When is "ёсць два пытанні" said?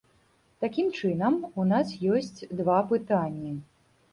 2.15-3.55